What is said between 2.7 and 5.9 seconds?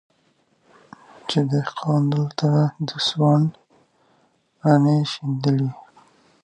د سونډ دانې شیندلې